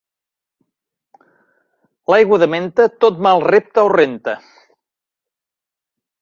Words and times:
L'aigua 2.13 2.39
de 2.45 2.47
menta 2.53 2.87
tot 3.05 3.21
mal 3.27 3.45
repta 3.47 3.85
o 3.91 3.93
renta. 3.95 4.35